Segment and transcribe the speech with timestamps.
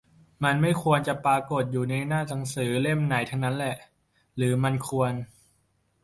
[0.43, 3.75] มันไม่ควรจะปรากฎอยู่ในหน้าหนังสือเล่มไหนทั้งนั้นแหละ
[4.35, 5.13] หรือมันควร